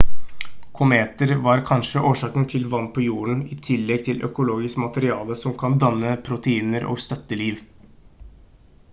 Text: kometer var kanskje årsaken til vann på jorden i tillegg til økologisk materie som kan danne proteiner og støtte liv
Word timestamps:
kometer 0.77 1.31
var 1.47 1.59
kanskje 1.65 2.01
årsaken 2.11 2.47
til 2.53 2.63
vann 2.71 2.87
på 2.95 3.03
jorden 3.07 3.43
i 3.55 3.57
tillegg 3.67 4.01
til 4.07 4.23
økologisk 4.29 4.79
materie 4.85 5.37
som 5.43 5.55
kan 5.65 5.77
danne 5.83 6.15
proteiner 6.31 6.87
og 6.95 6.99
støtte 7.05 7.39
liv 7.43 7.61